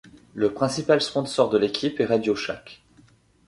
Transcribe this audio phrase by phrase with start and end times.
[0.33, 2.81] Le principal sponsor de l'équipe est RadioShack.